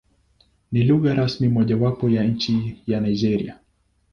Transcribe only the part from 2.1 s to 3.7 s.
nchi ya Nigeria.